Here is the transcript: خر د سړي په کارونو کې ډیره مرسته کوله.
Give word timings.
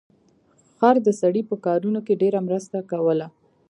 خر 0.75 0.95
د 1.07 1.09
سړي 1.21 1.41
په 1.49 1.55
کارونو 1.65 1.99
کې 2.05 2.19
ډیره 2.21 2.39
مرسته 2.47 2.77
کوله. 2.91 3.27